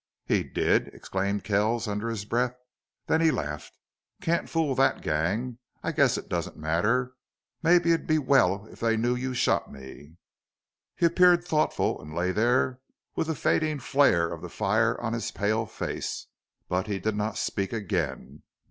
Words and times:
"He 0.25 0.41
did!" 0.41 0.87
exclaimed 0.95 1.43
Kells 1.43 1.87
under 1.87 2.09
his 2.09 2.25
breath. 2.25 2.55
Then 3.05 3.21
he 3.21 3.29
laughed. 3.29 3.77
"Can't 4.19 4.49
fool 4.49 4.73
that 4.73 5.03
gang. 5.03 5.59
I 5.83 5.91
guess 5.91 6.17
it 6.17 6.27
doesn't 6.27 6.57
matter. 6.57 7.13
Maybe 7.61 7.91
it'd 7.91 8.07
be 8.07 8.17
well 8.17 8.65
if 8.71 8.79
they 8.79 8.97
knew 8.97 9.13
you 9.13 9.35
shot 9.35 9.71
me." 9.71 10.17
He 10.95 11.05
appeared 11.05 11.43
thoughtful, 11.43 12.01
and 12.01 12.15
lay 12.15 12.31
there 12.31 12.79
with 13.15 13.27
the 13.27 13.35
fading 13.35 13.77
flare 13.77 14.33
of 14.33 14.41
the 14.41 14.49
fire 14.49 14.99
on 14.99 15.13
his 15.13 15.29
pale 15.29 15.67
face. 15.67 16.25
But 16.67 16.87
he 16.87 16.97
did 16.97 17.15
not 17.15 17.37
speak 17.37 17.71
again. 17.71 18.41